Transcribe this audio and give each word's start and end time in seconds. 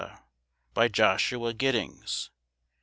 BY 0.73 0.87
JOSHUA 0.87 1.45
R. 1.45 1.53
GIDDINGS. 1.53 2.31